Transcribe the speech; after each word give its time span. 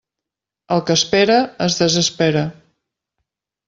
El 0.77 0.81
que 0.87 0.95
espera, 1.01 1.37
es 1.69 1.79
desespera. 1.85 2.45